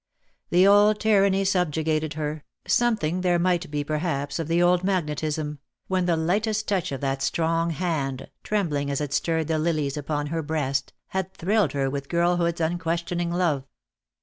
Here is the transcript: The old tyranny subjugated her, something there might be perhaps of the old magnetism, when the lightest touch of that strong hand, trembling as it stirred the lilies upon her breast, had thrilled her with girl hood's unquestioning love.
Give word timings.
The 0.49 0.65
old 0.65 0.99
tyranny 0.99 1.45
subjugated 1.45 2.15
her, 2.15 2.43
something 2.65 3.21
there 3.21 3.37
might 3.37 3.69
be 3.69 3.83
perhaps 3.83 4.39
of 4.39 4.47
the 4.47 4.59
old 4.59 4.83
magnetism, 4.83 5.59
when 5.89 6.07
the 6.07 6.17
lightest 6.17 6.67
touch 6.67 6.91
of 6.91 7.01
that 7.01 7.21
strong 7.21 7.69
hand, 7.69 8.27
trembling 8.41 8.89
as 8.89 8.99
it 8.99 9.13
stirred 9.13 9.47
the 9.47 9.59
lilies 9.59 9.97
upon 9.97 10.25
her 10.33 10.41
breast, 10.41 10.91
had 11.09 11.35
thrilled 11.35 11.73
her 11.73 11.87
with 11.87 12.09
girl 12.09 12.37
hood's 12.37 12.59
unquestioning 12.59 13.29
love. 13.31 13.67